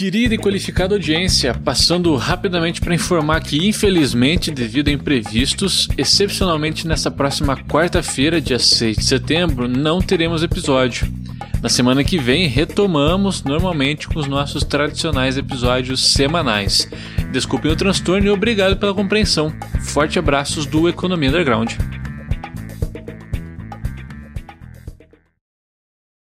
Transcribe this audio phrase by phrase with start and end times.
[0.00, 7.10] Querida e qualificada audiência, passando rapidamente para informar que, infelizmente, devido a imprevistos, excepcionalmente nessa
[7.10, 11.06] próxima quarta-feira, dia 6 de setembro, não teremos episódio.
[11.62, 16.88] Na semana que vem, retomamos normalmente com os nossos tradicionais episódios semanais.
[17.30, 19.52] Desculpem o transtorno e obrigado pela compreensão.
[19.82, 21.74] Forte abraços do Economia Underground.